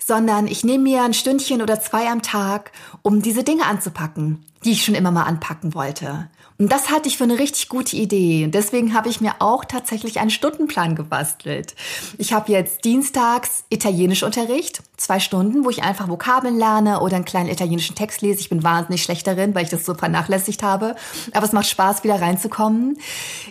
sondern 0.07 0.47
ich 0.47 0.63
nehme 0.63 0.85
mir 0.85 1.03
ein 1.03 1.15
Stündchen 1.15 1.63
oder 1.63 1.81
zwei 1.81 2.09
am 2.09 2.23
Tag, 2.23 2.71
um 3.03 3.23
diese 3.23 3.43
Dinge 3.43 3.67
anzupacken, 3.67 4.45
die 4.65 4.73
ich 4.73 4.85
schon 4.85 4.95
immer 4.95 5.11
mal 5.11 5.25
anpacken 5.25 5.75
wollte. 5.75 6.29
Und 6.59 6.73
das 6.73 6.91
hatte 6.91 7.09
ich 7.09 7.19
für 7.19 7.25
eine 7.25 7.39
richtig 7.39 7.69
gute 7.69 7.97
Idee. 7.97 8.45
Und 8.45 8.55
deswegen 8.55 8.95
habe 8.95 9.11
ich 9.11 9.21
mir 9.21 9.35
auch 9.41 9.65
tatsächlich 9.65 10.21
einen 10.21 10.31
Stundenplan 10.31 10.95
gebastelt. 10.95 11.75
Ich 12.17 12.33
habe 12.33 12.51
jetzt 12.51 12.85
dienstags 12.85 13.65
Italienischunterricht, 13.69 14.81
zwei 14.97 15.21
Stunden, 15.21 15.67
wo 15.67 15.71
ich 15.71 15.83
einfach 15.83 16.09
Vokabeln 16.09 16.57
lerne 16.57 17.01
oder 17.01 17.17
einen 17.17 17.27
kleinen 17.27 17.51
italienischen 17.51 17.95
Text 17.95 18.23
lese. 18.23 18.41
Ich 18.41 18.49
bin 18.49 18.63
wahnsinnig 18.63 19.03
schlecht 19.03 19.27
darin, 19.27 19.55
weil 19.55 19.65
ich 19.65 19.71
das 19.71 19.85
so 19.85 19.95
vernachlässigt 19.95 20.63
habe. 20.63 20.95
Aber 21.35 21.45
es 21.45 21.53
macht 21.53 21.67
Spaß, 21.67 22.05
wieder 22.05 22.23
reinzukommen. 22.23 22.99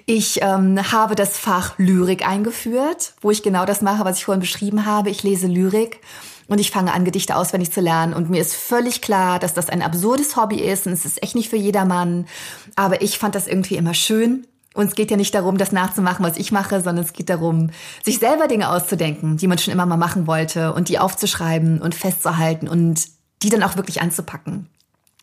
Ich 0.08 0.42
ähm, 0.42 0.92
habe 0.92 1.14
das 1.14 1.38
Fach 1.38 1.78
Lyrik 1.78 2.28
eingeführt, 2.28 3.14
wo 3.22 3.30
ich 3.30 3.44
genau 3.44 3.66
das 3.66 3.84
mache, 3.84 4.04
was 4.04 4.18
ich 4.18 4.26
vorhin 4.26 4.42
beschrieben 4.42 4.86
habe. 4.88 5.12
Ich 5.12 5.22
lese 5.22 5.46
Lyrik 5.46 6.00
und 6.48 6.60
ich 6.60 6.72
fange 6.72 6.94
an, 6.94 7.06
Gedichte 7.06 7.36
auswendig 7.36 7.72
zu 7.72 7.82
lernen. 7.82 8.14
Und 8.14 8.30
mir 8.30 8.42
ist 8.42 8.54
völlig 8.54 9.02
klar, 9.02 9.40
dass 9.40 9.54
das 9.54 9.70
ein 9.70 9.82
absurdes 9.82 10.36
Hobby 10.36 10.58
ist 10.58 10.86
und 10.86 10.94
es 10.94 11.06
ist 11.06 11.24
echt 11.24 11.36
nicht 11.36 11.50
für 11.50 11.58
jedermann. 11.58 12.28
Aber 12.75 13.02
ich 13.02 13.18
fand 13.18 13.36
das 13.36 13.48
irgendwie 13.48 13.75
immer 13.75 13.94
schön. 13.94 14.46
Und 14.75 14.88
es 14.88 14.96
geht 14.96 15.10
ja 15.10 15.18
nicht 15.18 15.34
darum, 15.34 15.58
das 15.58 15.72
nachzumachen, 15.72 16.25
was 16.25 16.38
ich 16.38 16.52
mache, 16.52 16.82
sondern 16.82 17.06
es 17.06 17.14
geht 17.14 17.30
darum, 17.30 17.70
sich 18.04 18.20
selber 18.20 18.48
Dinge 18.48 18.70
auszudenken, 18.70 19.38
die 19.38 19.48
man 19.48 19.58
schon 19.58 19.74
immer 19.74 19.86
mal 19.86 19.96
machen 19.96 20.28
wollte 20.28 20.74
und 20.74 20.90
die 20.90 21.00
aufzuschreiben 21.00 21.82
und 21.82 21.96
festzuhalten 21.96 22.68
und 22.68 23.08
die 23.42 23.50
dann 23.50 23.64
auch 23.64 23.78
wirklich 23.78 24.02
anzupacken. 24.02 24.70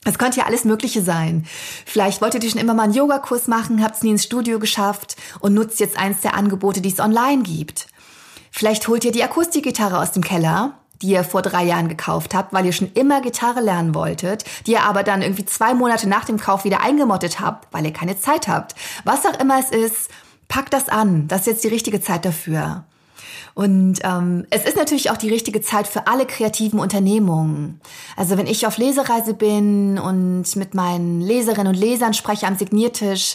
Es 0.04 0.18
könnte 0.18 0.40
ja 0.40 0.46
alles 0.46 0.64
Mögliche 0.64 1.02
sein. 1.02 1.46
Vielleicht 1.86 2.22
wolltet 2.22 2.42
ihr 2.42 2.50
schon 2.50 2.60
immer 2.60 2.74
mal 2.74 2.84
einen 2.84 2.94
Yogakurs 2.94 3.46
machen, 3.46 3.84
habt 3.84 3.96
es 3.96 4.02
nie 4.02 4.10
ins 4.10 4.24
Studio 4.24 4.58
geschafft 4.58 5.16
und 5.38 5.54
nutzt 5.54 5.78
jetzt 5.80 5.98
eins 5.98 6.22
der 6.22 6.34
Angebote, 6.34 6.80
die 6.80 6.90
es 6.90 6.98
online 6.98 7.42
gibt. 7.42 7.86
Vielleicht 8.50 8.88
holt 8.88 9.04
ihr 9.04 9.12
die 9.12 9.22
Akustikgitarre 9.22 9.98
aus 9.98 10.12
dem 10.12 10.24
Keller 10.24 10.81
die 11.02 11.08
ihr 11.08 11.24
vor 11.24 11.42
drei 11.42 11.64
Jahren 11.64 11.88
gekauft 11.88 12.34
habt, 12.34 12.52
weil 12.52 12.64
ihr 12.64 12.72
schon 12.72 12.92
immer 12.94 13.20
Gitarre 13.20 13.60
lernen 13.60 13.94
wolltet, 13.94 14.44
die 14.66 14.72
ihr 14.72 14.84
aber 14.84 15.02
dann 15.02 15.22
irgendwie 15.22 15.44
zwei 15.44 15.74
Monate 15.74 16.08
nach 16.08 16.24
dem 16.24 16.38
Kauf 16.38 16.64
wieder 16.64 16.80
eingemottet 16.80 17.40
habt, 17.40 17.72
weil 17.72 17.84
ihr 17.84 17.92
keine 17.92 18.18
Zeit 18.18 18.48
habt. 18.48 18.74
Was 19.04 19.26
auch 19.26 19.38
immer 19.38 19.58
es 19.58 19.70
ist, 19.70 20.10
packt 20.48 20.72
das 20.72 20.88
an. 20.88 21.28
Das 21.28 21.40
ist 21.40 21.46
jetzt 21.46 21.64
die 21.64 21.68
richtige 21.68 22.00
Zeit 22.00 22.24
dafür. 22.24 22.84
Und 23.54 23.98
ähm, 24.02 24.46
es 24.48 24.64
ist 24.64 24.76
natürlich 24.76 25.10
auch 25.10 25.18
die 25.18 25.28
richtige 25.28 25.60
Zeit 25.60 25.86
für 25.86 26.06
alle 26.06 26.24
kreativen 26.24 26.78
Unternehmungen. 26.78 27.80
Also 28.16 28.38
wenn 28.38 28.46
ich 28.46 28.66
auf 28.66 28.78
Lesereise 28.78 29.34
bin 29.34 29.98
und 29.98 30.56
mit 30.56 30.74
meinen 30.74 31.20
Leserinnen 31.20 31.74
und 31.74 31.78
Lesern 31.78 32.14
spreche 32.14 32.46
am 32.46 32.56
Signiertisch, 32.56 33.34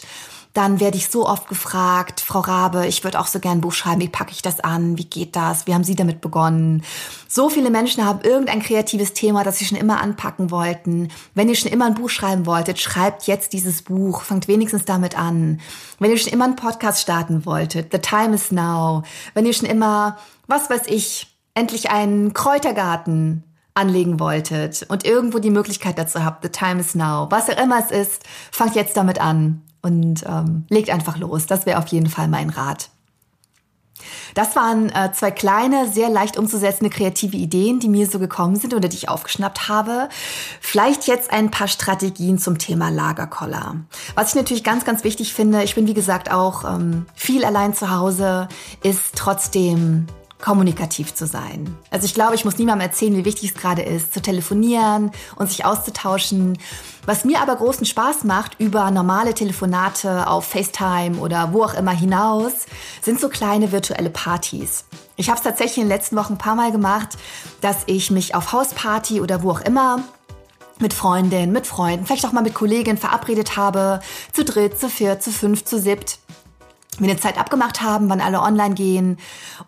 dann 0.58 0.80
werde 0.80 0.96
ich 0.96 1.08
so 1.08 1.24
oft 1.24 1.48
gefragt, 1.48 2.20
Frau 2.20 2.40
Rabe, 2.40 2.88
ich 2.88 3.04
würde 3.04 3.20
auch 3.20 3.28
so 3.28 3.38
gern 3.38 3.58
ein 3.58 3.60
Buch 3.60 3.72
schreiben, 3.72 4.00
wie 4.00 4.08
packe 4.08 4.32
ich 4.32 4.42
das 4.42 4.58
an, 4.58 4.98
wie 4.98 5.04
geht 5.04 5.36
das, 5.36 5.68
wie 5.68 5.74
haben 5.74 5.84
Sie 5.84 5.94
damit 5.94 6.20
begonnen? 6.20 6.82
So 7.28 7.48
viele 7.48 7.70
Menschen 7.70 8.04
haben 8.04 8.22
irgendein 8.22 8.60
kreatives 8.60 9.12
Thema, 9.12 9.44
das 9.44 9.58
sie 9.58 9.66
schon 9.66 9.78
immer 9.78 10.02
anpacken 10.02 10.50
wollten. 10.50 11.10
Wenn 11.32 11.48
ihr 11.48 11.54
schon 11.54 11.70
immer 11.70 11.86
ein 11.86 11.94
Buch 11.94 12.10
schreiben 12.10 12.44
wolltet, 12.44 12.80
schreibt 12.80 13.28
jetzt 13.28 13.52
dieses 13.52 13.82
Buch, 13.82 14.22
fangt 14.22 14.48
wenigstens 14.48 14.84
damit 14.84 15.16
an. 15.16 15.60
Wenn 16.00 16.10
ihr 16.10 16.18
schon 16.18 16.32
immer 16.32 16.46
einen 16.46 16.56
Podcast 16.56 17.02
starten 17.02 17.46
wolltet, 17.46 17.92
the 17.92 18.00
time 18.00 18.34
is 18.34 18.50
now. 18.50 19.04
Wenn 19.34 19.46
ihr 19.46 19.52
schon 19.52 19.68
immer, 19.68 20.18
was 20.48 20.68
weiß 20.68 20.88
ich, 20.88 21.38
endlich 21.54 21.90
einen 21.90 22.32
Kräutergarten 22.32 23.44
anlegen 23.74 24.18
wolltet 24.18 24.84
und 24.88 25.04
irgendwo 25.04 25.38
die 25.38 25.50
Möglichkeit 25.50 25.98
dazu 25.98 26.24
habt, 26.24 26.42
the 26.42 26.50
time 26.50 26.80
is 26.80 26.96
now. 26.96 27.28
Was 27.30 27.48
auch 27.48 27.62
immer 27.62 27.78
es 27.78 27.92
ist, 27.92 28.24
fangt 28.50 28.74
jetzt 28.74 28.96
damit 28.96 29.20
an 29.20 29.62
und 29.82 30.24
ähm, 30.26 30.66
legt 30.68 30.90
einfach 30.90 31.18
los. 31.18 31.46
Das 31.46 31.66
wäre 31.66 31.78
auf 31.78 31.88
jeden 31.88 32.08
Fall 32.08 32.28
mein 32.28 32.50
Rat. 32.50 32.90
Das 34.34 34.56
waren 34.56 34.90
äh, 34.90 35.12
zwei 35.12 35.30
kleine, 35.30 35.88
sehr 35.88 36.08
leicht 36.08 36.36
umzusetzende 36.36 36.90
kreative 36.90 37.36
Ideen, 37.36 37.80
die 37.80 37.88
mir 37.88 38.06
so 38.06 38.18
gekommen 38.18 38.56
sind 38.56 38.74
oder 38.74 38.88
die 38.88 38.96
ich 38.96 39.08
aufgeschnappt 39.08 39.68
habe. 39.68 40.08
Vielleicht 40.60 41.06
jetzt 41.06 41.32
ein 41.32 41.50
paar 41.50 41.68
Strategien 41.68 42.38
zum 42.38 42.58
Thema 42.58 42.90
Lagerkoller. 42.90 43.76
Was 44.14 44.30
ich 44.30 44.34
natürlich 44.36 44.64
ganz, 44.64 44.84
ganz 44.84 45.04
wichtig 45.04 45.34
finde, 45.34 45.62
ich 45.62 45.74
bin 45.74 45.86
wie 45.86 45.94
gesagt 45.94 46.30
auch 46.30 46.64
ähm, 46.64 47.06
viel 47.14 47.44
allein 47.44 47.74
zu 47.74 47.90
Hause, 47.90 48.48
ist 48.82 49.16
trotzdem 49.16 50.06
kommunikativ 50.40 51.14
zu 51.14 51.26
sein. 51.26 51.76
Also 51.90 52.04
ich 52.04 52.14
glaube, 52.14 52.34
ich 52.34 52.44
muss 52.44 52.58
niemandem 52.58 52.86
erzählen, 52.86 53.16
wie 53.16 53.24
wichtig 53.24 53.50
es 53.50 53.60
gerade 53.60 53.82
ist, 53.82 54.14
zu 54.14 54.22
telefonieren 54.22 55.10
und 55.36 55.48
sich 55.48 55.64
auszutauschen. 55.64 56.58
Was 57.06 57.24
mir 57.24 57.40
aber 57.40 57.56
großen 57.56 57.86
Spaß 57.86 58.24
macht 58.24 58.60
über 58.60 58.90
normale 58.90 59.34
Telefonate 59.34 60.28
auf 60.28 60.46
FaceTime 60.46 61.18
oder 61.18 61.52
wo 61.52 61.64
auch 61.64 61.74
immer 61.74 61.92
hinaus, 61.92 62.66
sind 63.02 63.20
so 63.20 63.28
kleine 63.28 63.72
virtuelle 63.72 64.10
Partys. 64.10 64.84
Ich 65.16 65.28
habe 65.28 65.38
es 65.38 65.42
tatsächlich 65.42 65.78
in 65.78 65.84
den 65.84 65.96
letzten 65.96 66.16
Wochen 66.16 66.34
ein 66.34 66.38
paar 66.38 66.54
Mal 66.54 66.70
gemacht, 66.70 67.18
dass 67.60 67.78
ich 67.86 68.10
mich 68.10 68.34
auf 68.34 68.52
Hausparty 68.52 69.20
oder 69.20 69.42
wo 69.42 69.50
auch 69.50 69.60
immer 69.60 70.00
mit 70.78 70.94
Freundinnen, 70.94 71.50
mit 71.50 71.66
Freunden, 71.66 72.06
vielleicht 72.06 72.24
auch 72.24 72.32
mal 72.32 72.42
mit 72.42 72.54
Kolleginnen 72.54 72.98
verabredet 72.98 73.56
habe, 73.56 73.98
zu 74.32 74.44
dritt, 74.44 74.78
zu 74.78 74.88
viert, 74.88 75.22
zu 75.22 75.32
fünf, 75.32 75.64
zu 75.64 75.80
siebt 75.80 76.18
wir 77.04 77.10
eine 77.10 77.20
Zeit 77.20 77.38
abgemacht 77.38 77.82
haben, 77.82 78.08
wann 78.08 78.20
alle 78.20 78.40
online 78.40 78.74
gehen 78.74 79.18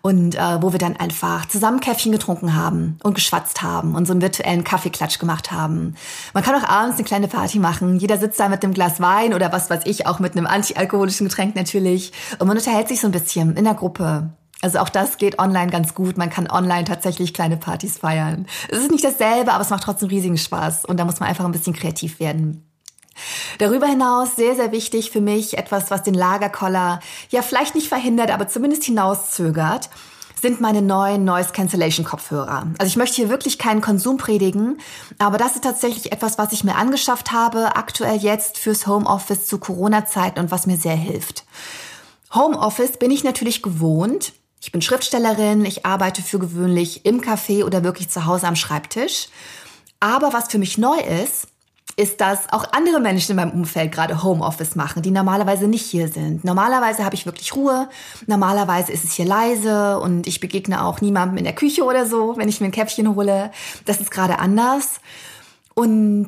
und 0.01 0.35
äh, 0.35 0.61
wo 0.61 0.71
wir 0.71 0.79
dann 0.79 0.97
einfach 0.97 1.47
zusammen 1.47 1.79
Käffchen 1.79 2.11
getrunken 2.11 2.55
haben 2.55 2.97
und 3.03 3.13
geschwatzt 3.13 3.61
haben 3.61 3.95
und 3.95 4.05
so 4.05 4.13
einen 4.13 4.21
virtuellen 4.21 4.63
Kaffeeklatsch 4.63 5.19
gemacht 5.19 5.51
haben. 5.51 5.95
Man 6.33 6.43
kann 6.43 6.55
auch 6.55 6.67
abends 6.67 6.97
eine 6.97 7.05
kleine 7.05 7.27
Party 7.27 7.59
machen. 7.59 7.97
Jeder 7.97 8.17
sitzt 8.17 8.39
da 8.39 8.49
mit 8.49 8.63
einem 8.63 8.73
Glas 8.73 8.99
Wein 8.99 9.33
oder 9.33 9.51
was 9.51 9.69
weiß 9.69 9.81
ich, 9.85 10.07
auch 10.07 10.19
mit 10.19 10.35
einem 10.35 10.47
antialkoholischen 10.47 11.27
Getränk 11.27 11.55
natürlich 11.55 12.11
und 12.39 12.47
man 12.47 12.57
unterhält 12.57 12.87
sich 12.87 13.01
so 13.01 13.07
ein 13.07 13.11
bisschen 13.11 13.55
in 13.55 13.63
der 13.63 13.75
Gruppe. 13.75 14.31
Also 14.61 14.79
auch 14.79 14.89
das 14.89 15.17
geht 15.17 15.39
online 15.39 15.71
ganz 15.71 15.95
gut. 15.95 16.17
Man 16.17 16.29
kann 16.29 16.49
online 16.49 16.85
tatsächlich 16.85 17.33
kleine 17.33 17.57
Partys 17.57 17.97
feiern. 17.97 18.45
Es 18.69 18.79
ist 18.79 18.91
nicht 18.91 19.03
dasselbe, 19.03 19.53
aber 19.53 19.63
es 19.63 19.71
macht 19.71 19.83
trotzdem 19.83 20.09
riesigen 20.09 20.37
Spaß 20.37 20.85
und 20.85 20.99
da 20.99 21.05
muss 21.05 21.19
man 21.19 21.29
einfach 21.29 21.45
ein 21.45 21.51
bisschen 21.51 21.73
kreativ 21.73 22.19
werden. 22.19 22.70
Darüber 23.57 23.87
hinaus 23.87 24.35
sehr, 24.35 24.55
sehr 24.55 24.71
wichtig 24.71 25.11
für 25.11 25.21
mich, 25.21 25.57
etwas, 25.57 25.91
was 25.91 26.03
den 26.03 26.13
Lagerkoller 26.13 26.99
ja 27.29 27.41
vielleicht 27.41 27.75
nicht 27.75 27.87
verhindert, 27.87 28.31
aber 28.31 28.47
zumindest 28.47 28.83
hinauszögert, 28.83 29.89
sind 30.41 30.59
meine 30.59 30.81
neuen 30.81 31.23
Noise 31.23 31.51
Cancellation 31.51 32.03
Kopfhörer. 32.03 32.67
Also 32.79 32.89
ich 32.89 32.95
möchte 32.95 33.17
hier 33.17 33.29
wirklich 33.29 33.59
keinen 33.59 33.81
Konsum 33.81 34.17
predigen, 34.17 34.79
aber 35.19 35.37
das 35.37 35.53
ist 35.53 35.63
tatsächlich 35.63 36.11
etwas, 36.11 36.39
was 36.39 36.51
ich 36.51 36.63
mir 36.63 36.75
angeschafft 36.75 37.31
habe, 37.31 37.75
aktuell 37.75 38.17
jetzt 38.17 38.57
fürs 38.57 38.87
Homeoffice 38.87 39.45
zu 39.45 39.59
Corona-Zeiten 39.59 40.39
und 40.39 40.49
was 40.49 40.65
mir 40.65 40.77
sehr 40.77 40.95
hilft. 40.95 41.45
Homeoffice 42.33 42.97
bin 42.97 43.11
ich 43.11 43.23
natürlich 43.23 43.61
gewohnt. 43.61 44.33
Ich 44.61 44.71
bin 44.71 44.81
Schriftstellerin, 44.81 45.65
ich 45.65 45.85
arbeite 45.85 46.21
für 46.23 46.39
gewöhnlich 46.39 47.05
im 47.05 47.21
Café 47.21 47.63
oder 47.63 47.83
wirklich 47.83 48.09
zu 48.09 48.25
Hause 48.25 48.47
am 48.47 48.55
Schreibtisch. 48.55 49.27
Aber 49.99 50.33
was 50.33 50.47
für 50.47 50.57
mich 50.57 50.77
neu 50.77 50.97
ist, 51.23 51.47
ist, 52.01 52.19
dass 52.19 52.51
auch 52.51 52.65
andere 52.73 52.99
Menschen 52.99 53.31
in 53.31 53.35
meinem 53.37 53.51
Umfeld 53.51 53.91
gerade 53.91 54.23
Homeoffice 54.23 54.75
machen, 54.75 55.03
die 55.03 55.11
normalerweise 55.11 55.67
nicht 55.67 55.85
hier 55.85 56.07
sind. 56.07 56.43
Normalerweise 56.43 57.05
habe 57.05 57.15
ich 57.15 57.25
wirklich 57.27 57.55
Ruhe. 57.55 57.87
Normalerweise 58.25 58.91
ist 58.91 59.03
es 59.03 59.13
hier 59.13 59.25
leise 59.25 59.99
und 59.99 60.25
ich 60.25 60.39
begegne 60.39 60.83
auch 60.83 61.01
niemandem 61.01 61.37
in 61.37 61.43
der 61.43 61.53
Küche 61.53 61.83
oder 61.83 62.07
so, 62.07 62.35
wenn 62.37 62.49
ich 62.49 62.59
mir 62.59 62.67
ein 62.67 62.71
Käffchen 62.71 63.15
hole. 63.15 63.51
Das 63.85 64.01
ist 64.01 64.09
gerade 64.09 64.39
anders. 64.39 64.99
Und 65.75 66.27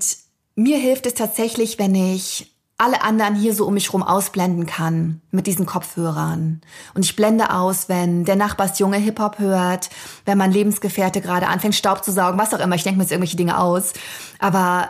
mir 0.56 0.78
hilft 0.78 1.08
es 1.08 1.16
tatsächlich, 1.16 1.80
wenn 1.80 1.96
ich 1.96 2.52
alle 2.78 3.02
anderen 3.02 3.36
hier 3.36 3.56
so 3.56 3.66
um 3.66 3.74
mich 3.74 3.94
rum 3.94 4.04
ausblenden 4.04 4.66
kann 4.66 5.22
mit 5.32 5.48
diesen 5.48 5.66
Kopfhörern. 5.66 6.62
Und 6.94 7.06
ich 7.06 7.16
blende 7.16 7.52
aus, 7.54 7.90
wenn 7.90 8.26
der 8.26 8.36
Nachbarsjunge 8.36 8.98
Hip-Hop 8.98 9.40
hört, 9.40 9.90
wenn 10.26 10.38
mein 10.38 10.52
Lebensgefährte 10.52 11.22
gerade 11.22 11.48
anfängt, 11.48 11.76
Staub 11.76 12.04
zu 12.04 12.12
saugen, 12.12 12.38
was 12.38 12.54
auch 12.54 12.60
immer. 12.60 12.76
Ich 12.76 12.84
denke 12.84 12.98
mir 12.98 13.04
jetzt 13.04 13.12
irgendwelche 13.12 13.38
Dinge 13.38 13.60
aus. 13.60 13.94
Aber 14.40 14.90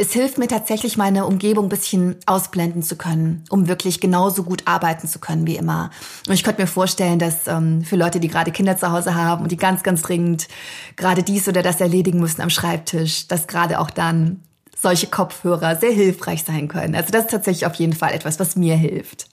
es 0.00 0.14
hilft 0.14 0.38
mir 0.38 0.48
tatsächlich, 0.48 0.96
meine 0.96 1.26
Umgebung 1.26 1.66
ein 1.66 1.68
bisschen 1.68 2.16
ausblenden 2.24 2.82
zu 2.82 2.96
können, 2.96 3.44
um 3.50 3.68
wirklich 3.68 4.00
genauso 4.00 4.44
gut 4.44 4.62
arbeiten 4.64 5.06
zu 5.06 5.18
können 5.18 5.46
wie 5.46 5.56
immer. 5.56 5.90
Und 6.26 6.32
ich 6.32 6.42
könnte 6.42 6.62
mir 6.62 6.66
vorstellen, 6.66 7.18
dass 7.18 7.46
ähm, 7.46 7.82
für 7.82 7.96
Leute, 7.96 8.18
die 8.18 8.28
gerade 8.28 8.50
Kinder 8.50 8.78
zu 8.78 8.90
Hause 8.90 9.14
haben 9.14 9.42
und 9.42 9.52
die 9.52 9.58
ganz, 9.58 9.82
ganz 9.82 10.00
dringend 10.00 10.48
gerade 10.96 11.22
dies 11.22 11.48
oder 11.48 11.62
das 11.62 11.82
erledigen 11.82 12.18
müssen 12.18 12.40
am 12.40 12.48
Schreibtisch, 12.48 13.28
dass 13.28 13.46
gerade 13.46 13.78
auch 13.78 13.90
dann 13.90 14.40
solche 14.80 15.06
Kopfhörer 15.06 15.76
sehr 15.76 15.92
hilfreich 15.92 16.44
sein 16.44 16.68
können. 16.68 16.94
Also 16.94 17.10
das 17.12 17.24
ist 17.24 17.30
tatsächlich 17.30 17.66
auf 17.66 17.74
jeden 17.74 17.92
Fall 17.92 18.14
etwas, 18.14 18.40
was 18.40 18.56
mir 18.56 18.76
hilft. 18.76 19.28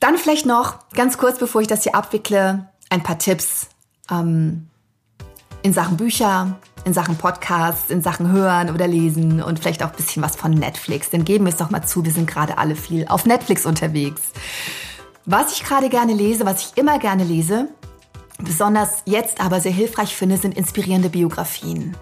Dann 0.00 0.18
vielleicht 0.18 0.46
noch 0.46 0.88
ganz 0.94 1.16
kurz, 1.16 1.38
bevor 1.38 1.60
ich 1.60 1.68
das 1.68 1.84
hier 1.84 1.94
abwickle, 1.94 2.68
ein 2.88 3.04
paar 3.04 3.18
Tipps 3.18 3.68
ähm, 4.10 4.66
in 5.62 5.72
Sachen 5.72 5.96
Bücher, 5.96 6.58
in 6.84 6.92
Sachen 6.94 7.16
Podcasts, 7.16 7.90
in 7.90 8.02
Sachen 8.02 8.30
Hören 8.30 8.70
oder 8.70 8.86
Lesen 8.86 9.42
und 9.42 9.58
vielleicht 9.58 9.82
auch 9.82 9.90
ein 9.90 9.96
bisschen 9.96 10.22
was 10.22 10.36
von 10.36 10.50
Netflix. 10.52 11.10
Denn 11.10 11.24
geben 11.24 11.44
wir 11.44 11.52
es 11.52 11.58
doch 11.58 11.70
mal 11.70 11.82
zu, 11.82 12.04
wir 12.04 12.12
sind 12.12 12.26
gerade 12.26 12.58
alle 12.58 12.76
viel 12.76 13.06
auf 13.08 13.26
Netflix 13.26 13.66
unterwegs. 13.66 14.22
Was 15.26 15.52
ich 15.52 15.64
gerade 15.64 15.88
gerne 15.88 16.14
lese, 16.14 16.46
was 16.46 16.62
ich 16.62 16.78
immer 16.78 16.98
gerne 16.98 17.24
lese, 17.24 17.68
besonders 18.38 19.02
jetzt 19.04 19.40
aber 19.40 19.60
sehr 19.60 19.72
hilfreich 19.72 20.16
finde, 20.16 20.36
sind 20.36 20.56
inspirierende 20.56 21.10
Biografien. 21.10 21.96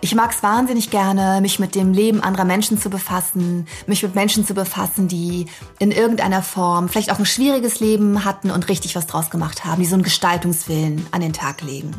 Ich 0.00 0.14
mag 0.14 0.30
es 0.30 0.42
wahnsinnig 0.42 0.90
gerne, 0.90 1.40
mich 1.40 1.58
mit 1.58 1.74
dem 1.74 1.92
Leben 1.92 2.20
anderer 2.22 2.44
Menschen 2.44 2.78
zu 2.78 2.90
befassen, 2.90 3.66
mich 3.86 4.02
mit 4.02 4.14
Menschen 4.14 4.46
zu 4.46 4.54
befassen, 4.54 5.08
die 5.08 5.46
in 5.78 5.90
irgendeiner 5.90 6.42
Form 6.42 6.88
vielleicht 6.88 7.10
auch 7.10 7.18
ein 7.18 7.26
schwieriges 7.26 7.80
Leben 7.80 8.24
hatten 8.24 8.50
und 8.50 8.68
richtig 8.68 8.94
was 8.94 9.06
draus 9.06 9.30
gemacht 9.30 9.64
haben, 9.64 9.80
die 9.80 9.86
so 9.86 9.94
einen 9.94 10.02
Gestaltungswillen 10.02 11.06
an 11.12 11.22
den 11.22 11.32
Tag 11.32 11.62
legen. 11.62 11.94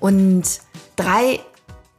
Und 0.00 0.44
drei 1.00 1.40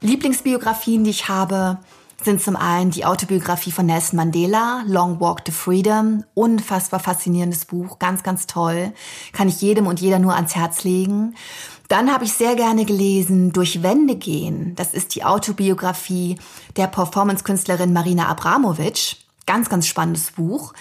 Lieblingsbiografien, 0.02 1.04
die 1.04 1.10
ich 1.10 1.28
habe, 1.28 1.80
sind 2.24 2.42
zum 2.42 2.56
einen 2.56 2.92
die 2.92 3.04
Autobiografie 3.04 3.72
von 3.72 3.88
Nelson 3.88 4.18
Mandela, 4.18 4.84
Long 4.86 5.20
Walk 5.20 5.44
to 5.44 5.52
Freedom. 5.52 6.24
Unfassbar 6.36 7.00
faszinierendes 7.00 7.66
Buch, 7.66 7.98
ganz, 7.98 8.22
ganz 8.22 8.46
toll. 8.46 8.94
Kann 9.34 9.48
ich 9.48 9.60
jedem 9.62 9.88
und 9.88 10.00
jeder 10.00 10.20
nur 10.20 10.36
ans 10.36 10.56
Herz 10.56 10.84
legen. 10.84 11.36
Dann 11.88 12.14
habe 12.14 12.26
ich 12.26 12.34
sehr 12.34 12.56
gerne 12.56 12.86
gelesen 12.86 13.52
Durch 13.54 13.82
Wände 13.82 14.16
gehen. 14.16 14.76
Das 14.76 14.94
ist 14.94 15.16
die 15.16 15.24
Autobiografie 15.24 16.38
der 16.78 16.88
Performance-Künstlerin 16.88 17.94
Marina 17.94 18.28
Abramovic. 18.28 19.18
Ganz, 19.48 19.68
ganz 19.68 19.88
spannendes 19.88 20.32
Buch. 20.32 20.74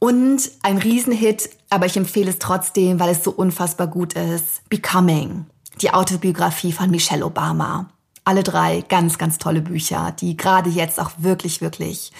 Und 0.00 0.50
ein 0.64 0.78
Riesenhit, 0.78 1.48
aber 1.70 1.86
ich 1.86 1.96
empfehle 1.96 2.30
es 2.30 2.40
trotzdem, 2.40 2.98
weil 2.98 3.10
es 3.10 3.22
so 3.22 3.30
unfassbar 3.30 3.86
gut 3.86 4.14
ist. 4.14 4.68
Becoming 4.68 5.46
die 5.80 5.92
Autobiografie 5.92 6.72
von 6.72 6.90
Michelle 6.90 7.24
Obama. 7.24 7.88
Alle 8.24 8.44
drei 8.44 8.84
ganz, 8.88 9.18
ganz 9.18 9.38
tolle 9.38 9.62
Bücher, 9.62 10.12
die 10.12 10.36
gerade 10.36 10.70
jetzt 10.70 11.00
auch 11.00 11.10
wirklich, 11.18 11.60
wirklich 11.60 12.12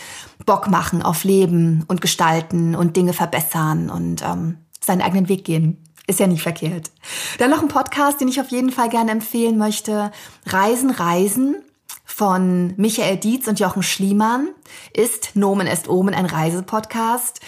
Bock 0.47 0.69
machen 0.69 1.03
auf 1.03 1.23
Leben 1.23 1.85
und 1.87 2.01
Gestalten 2.01 2.75
und 2.75 2.97
Dinge 2.97 3.13
verbessern 3.13 3.89
und 3.89 4.23
ähm, 4.23 4.59
seinen 4.81 5.03
eigenen 5.03 5.29
Weg 5.29 5.45
gehen. 5.45 5.85
Ist 6.09 6.19
ja 6.19 6.27
nicht 6.27 6.43
verkehrt. 6.43 6.91
Dann 7.39 7.51
noch 7.51 7.63
ein 7.63 7.69
Podcast, 7.69 8.21
den 8.21 8.27
ich 8.27 8.41
auf 8.41 8.51
jeden 8.51 8.73
Fall 8.73 8.89
gerne 8.89 9.13
empfehlen 9.13 9.57
möchte. 9.57 10.11
Reisen, 10.47 10.91
Reisen 10.91 11.57
von 12.05 12.75
Michael 12.77 13.17
Dietz 13.17 13.47
und 13.47 13.61
Jochen 13.61 13.85
Schliemann 13.85 14.49
ist 14.93 15.37
Nomen 15.37 15.69
est 15.69 15.89
Omen 15.89 16.15
ein 16.15 16.27
Reisepodcast. 16.27 17.41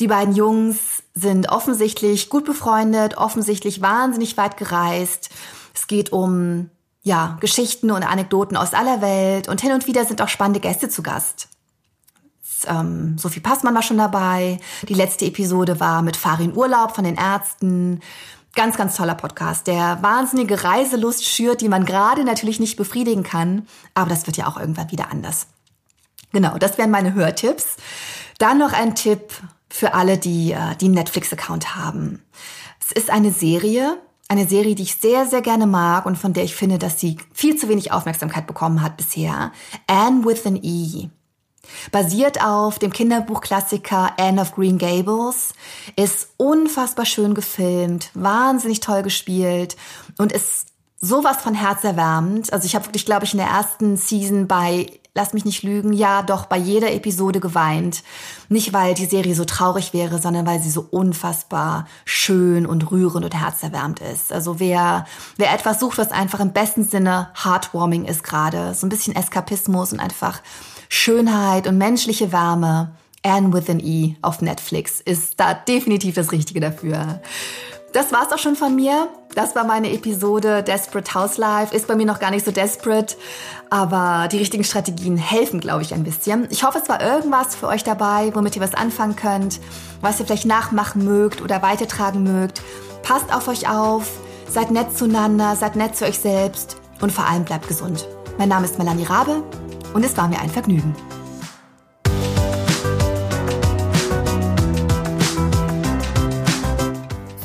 Die 0.00 0.08
beiden 0.08 0.34
Jungs 0.34 1.02
sind 1.14 1.50
offensichtlich 1.50 2.28
gut 2.28 2.44
befreundet, 2.44 3.16
offensichtlich 3.16 3.80
wahnsinnig 3.80 4.36
weit 4.36 4.56
gereist. 4.56 5.30
Es 5.74 5.86
geht 5.86 6.12
um 6.12 6.70
ja, 7.02 7.36
Geschichten 7.40 7.90
und 7.90 8.02
Anekdoten 8.02 8.56
aus 8.56 8.74
aller 8.74 9.00
Welt 9.00 9.48
und 9.48 9.60
hin 9.60 9.72
und 9.72 9.86
wieder 9.86 10.04
sind 10.04 10.22
auch 10.22 10.28
spannende 10.28 10.60
Gäste 10.60 10.88
zu 10.88 11.02
Gast. 11.02 11.48
Ähm, 12.66 13.18
Sophie 13.18 13.40
Passmann 13.40 13.74
war 13.74 13.82
schon 13.82 13.98
dabei. 13.98 14.58
Die 14.88 14.94
letzte 14.94 15.26
Episode 15.26 15.80
war 15.80 16.02
mit 16.02 16.16
Farin 16.16 16.56
Urlaub 16.56 16.94
von 16.94 17.04
den 17.04 17.16
Ärzten. 17.16 18.00
Ganz, 18.54 18.76
ganz 18.76 18.96
toller 18.96 19.16
Podcast, 19.16 19.66
der 19.66 19.98
wahnsinnige 20.00 20.62
Reiselust 20.62 21.26
schürt, 21.26 21.60
die 21.60 21.68
man 21.68 21.84
gerade 21.84 22.24
natürlich 22.24 22.60
nicht 22.60 22.76
befriedigen 22.76 23.24
kann. 23.24 23.66
Aber 23.94 24.08
das 24.08 24.26
wird 24.26 24.36
ja 24.36 24.46
auch 24.46 24.58
irgendwann 24.58 24.92
wieder 24.92 25.10
anders. 25.10 25.48
Genau, 26.32 26.56
das 26.58 26.78
wären 26.78 26.90
meine 26.90 27.14
Hörtipps. 27.14 27.76
Dann 28.38 28.58
noch 28.58 28.72
ein 28.72 28.94
Tipp 28.94 29.32
für 29.74 29.92
alle, 29.92 30.18
die, 30.18 30.52
äh, 30.52 30.76
die 30.80 30.88
Netflix-Account 30.88 31.74
haben. 31.74 32.22
Es 32.78 32.92
ist 32.92 33.10
eine 33.10 33.32
Serie, 33.32 33.98
eine 34.28 34.46
Serie, 34.46 34.76
die 34.76 34.84
ich 34.84 34.94
sehr, 34.94 35.26
sehr 35.26 35.42
gerne 35.42 35.66
mag 35.66 36.06
und 36.06 36.16
von 36.16 36.32
der 36.32 36.44
ich 36.44 36.54
finde, 36.54 36.78
dass 36.78 37.00
sie 37.00 37.16
viel 37.32 37.56
zu 37.56 37.68
wenig 37.68 37.90
Aufmerksamkeit 37.90 38.46
bekommen 38.46 38.82
hat 38.82 38.96
bisher. 38.96 39.50
Anne 39.88 40.24
with 40.24 40.46
an 40.46 40.60
E. 40.62 41.08
Basiert 41.90 42.40
auf 42.40 42.78
dem 42.78 42.92
Kinderbuchklassiker 42.92 44.12
Anne 44.16 44.42
of 44.42 44.54
Green 44.54 44.78
Gables, 44.78 45.54
ist 45.96 46.28
unfassbar 46.36 47.04
schön 47.04 47.34
gefilmt, 47.34 48.10
wahnsinnig 48.14 48.78
toll 48.78 49.02
gespielt 49.02 49.76
und 50.18 50.30
ist 50.30 50.66
sowas 51.00 51.38
von 51.38 51.54
herzerwärmend. 51.54 52.52
Also 52.52 52.66
ich 52.66 52.76
habe 52.76 52.86
wirklich, 52.86 53.06
glaube 53.06 53.24
ich, 53.24 53.32
in 53.32 53.38
der 53.38 53.48
ersten 53.48 53.96
Season 53.96 54.46
bei 54.46 54.86
lass 55.14 55.32
mich 55.32 55.44
nicht 55.44 55.62
lügen, 55.62 55.92
ja, 55.92 56.22
doch 56.22 56.46
bei 56.46 56.56
jeder 56.56 56.92
Episode 56.92 57.38
geweint. 57.38 58.02
Nicht, 58.48 58.72
weil 58.72 58.94
die 58.94 59.06
Serie 59.06 59.34
so 59.34 59.44
traurig 59.44 59.92
wäre, 59.92 60.20
sondern 60.20 60.44
weil 60.44 60.60
sie 60.60 60.70
so 60.70 60.86
unfassbar 60.90 61.86
schön 62.04 62.66
und 62.66 62.90
rührend 62.90 63.24
und 63.24 63.34
herzerwärmend 63.34 64.00
ist. 64.00 64.32
Also 64.32 64.58
wer, 64.58 65.06
wer 65.36 65.54
etwas 65.54 65.78
sucht, 65.78 65.98
was 65.98 66.10
einfach 66.10 66.40
im 66.40 66.52
besten 66.52 66.84
Sinne 66.84 67.28
heartwarming 67.42 68.06
ist 68.06 68.24
gerade, 68.24 68.74
so 68.74 68.86
ein 68.86 68.90
bisschen 68.90 69.14
Eskapismus 69.14 69.92
und 69.92 70.00
einfach 70.00 70.42
Schönheit 70.88 71.66
und 71.68 71.78
menschliche 71.78 72.32
Wärme. 72.32 72.92
Anne 73.26 73.54
with 73.54 73.70
an 73.70 73.80
E 73.80 74.16
auf 74.20 74.42
Netflix 74.42 75.00
ist 75.00 75.40
da 75.40 75.54
definitiv 75.54 76.14
das 76.14 76.30
Richtige 76.30 76.60
dafür. 76.60 77.22
Das 77.94 78.10
war's 78.10 78.32
auch 78.32 78.38
schon 78.38 78.56
von 78.56 78.74
mir. 78.74 79.06
Das 79.36 79.54
war 79.54 79.62
meine 79.62 79.92
Episode 79.92 80.64
Desperate 80.64 81.14
House 81.14 81.38
Life. 81.38 81.72
Ist 81.72 81.86
bei 81.86 81.94
mir 81.94 82.06
noch 82.06 82.18
gar 82.18 82.32
nicht 82.32 82.44
so 82.44 82.50
desperate, 82.50 83.14
aber 83.70 84.26
die 84.26 84.38
richtigen 84.38 84.64
Strategien 84.64 85.16
helfen, 85.16 85.60
glaube 85.60 85.82
ich, 85.82 85.94
ein 85.94 86.02
bisschen. 86.02 86.48
Ich 86.50 86.64
hoffe, 86.64 86.80
es 86.82 86.88
war 86.88 87.00
irgendwas 87.00 87.54
für 87.54 87.68
euch 87.68 87.84
dabei, 87.84 88.32
womit 88.34 88.56
ihr 88.56 88.62
was 88.62 88.74
anfangen 88.74 89.14
könnt, 89.14 89.60
was 90.00 90.18
ihr 90.18 90.26
vielleicht 90.26 90.44
nachmachen 90.44 91.04
mögt 91.04 91.40
oder 91.40 91.62
weitertragen 91.62 92.24
mögt. 92.24 92.62
Passt 93.04 93.32
auf 93.32 93.46
euch 93.46 93.68
auf, 93.68 94.10
seid 94.48 94.72
nett 94.72 94.98
zueinander, 94.98 95.54
seid 95.54 95.76
nett 95.76 95.94
zu 95.94 96.04
euch 96.04 96.18
selbst 96.18 96.78
und 97.00 97.12
vor 97.12 97.26
allem 97.26 97.44
bleibt 97.44 97.68
gesund. 97.68 98.08
Mein 98.38 98.48
Name 98.48 98.64
ist 98.64 98.76
Melanie 98.76 99.04
Rabe 99.04 99.44
und 99.92 100.04
es 100.04 100.16
war 100.16 100.26
mir 100.26 100.40
ein 100.40 100.50
Vergnügen. 100.50 100.96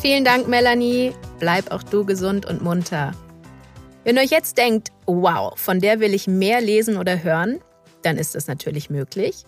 Vielen 0.09 0.25
Dank, 0.25 0.47
Melanie. 0.47 1.13
Bleib 1.37 1.69
auch 1.69 1.83
du 1.83 2.03
gesund 2.03 2.47
und 2.47 2.63
munter. 2.63 3.11
Wenn 4.03 4.15
ihr 4.15 4.23
euch 4.23 4.31
jetzt 4.31 4.57
denkt, 4.57 4.89
wow, 5.05 5.53
von 5.55 5.79
der 5.79 5.99
will 5.99 6.15
ich 6.15 6.25
mehr 6.25 6.61
lesen 6.61 6.97
oder 6.97 7.21
hören, 7.21 7.59
dann 8.01 8.17
ist 8.17 8.33
das 8.33 8.47
natürlich 8.47 8.89
möglich. 8.89 9.43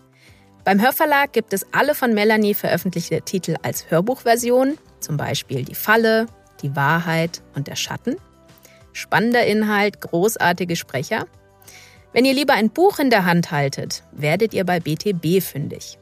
Beim 0.63 0.79
Hörverlag 0.79 1.33
gibt 1.33 1.53
es 1.53 1.65
alle 1.73 1.95
von 1.95 2.13
Melanie 2.13 2.53
veröffentlichte 2.53 3.23
Titel 3.23 3.55
als 3.63 3.89
Hörbuchversion, 3.89 4.77
zum 4.99 5.17
Beispiel 5.17 5.65
Die 5.65 5.73
Falle, 5.73 6.27
Die 6.61 6.75
Wahrheit 6.75 7.41
und 7.55 7.65
der 7.67 7.75
Schatten. 7.75 8.17
Spannender 8.93 9.43
Inhalt, 9.43 9.99
großartige 9.99 10.75
Sprecher. 10.75 11.25
Wenn 12.13 12.23
ihr 12.23 12.35
lieber 12.35 12.53
ein 12.53 12.69
Buch 12.69 12.99
in 12.99 13.09
der 13.09 13.25
Hand 13.25 13.49
haltet, 13.49 14.03
werdet 14.11 14.53
ihr 14.53 14.63
bei 14.63 14.79
BTB 14.79 15.41
fündig. 15.41 15.97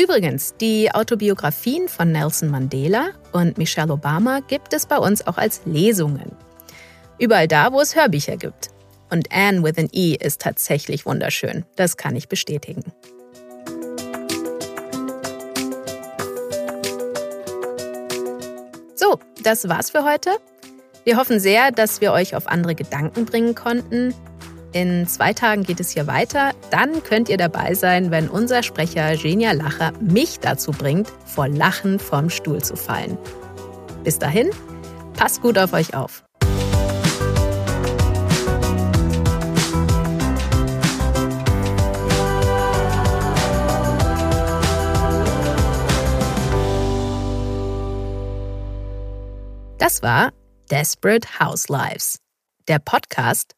Übrigens, 0.00 0.54
die 0.60 0.92
Autobiografien 0.92 1.88
von 1.88 2.12
Nelson 2.12 2.50
Mandela 2.50 3.08
und 3.32 3.58
Michelle 3.58 3.92
Obama 3.92 4.38
gibt 4.46 4.72
es 4.72 4.86
bei 4.86 4.96
uns 4.96 5.26
auch 5.26 5.38
als 5.38 5.62
Lesungen. 5.64 6.36
Überall 7.18 7.48
da, 7.48 7.72
wo 7.72 7.80
es 7.80 7.96
Hörbücher 7.96 8.36
gibt. 8.36 8.68
Und 9.10 9.32
Anne 9.32 9.64
with 9.64 9.76
an 9.76 9.88
E 9.92 10.14
ist 10.14 10.40
tatsächlich 10.40 11.04
wunderschön. 11.04 11.64
Das 11.74 11.96
kann 11.96 12.14
ich 12.14 12.28
bestätigen. 12.28 12.84
So, 18.94 19.18
das 19.42 19.68
war's 19.68 19.90
für 19.90 20.04
heute. 20.04 20.30
Wir 21.02 21.16
hoffen 21.16 21.40
sehr, 21.40 21.72
dass 21.72 22.00
wir 22.00 22.12
euch 22.12 22.36
auf 22.36 22.46
andere 22.46 22.76
Gedanken 22.76 23.24
bringen 23.24 23.56
konnten. 23.56 24.14
In 24.72 25.06
zwei 25.06 25.32
Tagen 25.32 25.62
geht 25.62 25.80
es 25.80 25.90
hier 25.90 26.06
weiter. 26.06 26.52
Dann 26.70 27.02
könnt 27.02 27.28
ihr 27.30 27.38
dabei 27.38 27.74
sein, 27.74 28.10
wenn 28.10 28.28
unser 28.28 28.62
Sprecher 28.62 29.16
Genia 29.16 29.52
Lacher 29.52 29.92
mich 30.00 30.40
dazu 30.40 30.72
bringt, 30.72 31.08
vor 31.24 31.48
Lachen 31.48 31.98
vom 31.98 32.28
Stuhl 32.28 32.62
zu 32.62 32.76
fallen. 32.76 33.16
Bis 34.04 34.18
dahin, 34.18 34.50
passt 35.16 35.40
gut 35.40 35.58
auf 35.58 35.72
euch 35.72 35.94
auf. 35.94 36.22
Das 49.78 50.02
war 50.02 50.32
Desperate 50.70 51.40
Housewives, 51.40 52.18
der 52.68 52.78
Podcast 52.78 53.57